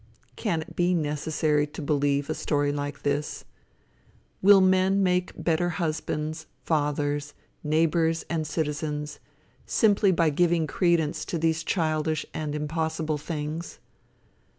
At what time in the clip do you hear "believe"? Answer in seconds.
1.83-2.27